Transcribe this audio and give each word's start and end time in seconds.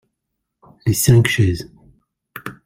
Les 0.87 0.95
cinq 0.95 1.27
chaises. 1.27 1.69